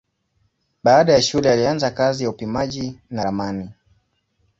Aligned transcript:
Baada 0.83 1.13
ya 1.13 1.21
shule 1.21 1.51
alianza 1.51 1.91
kazi 1.91 2.23
ya 2.23 2.29
upimaji 2.29 2.99
na 3.09 3.23
ramani. 3.23 3.69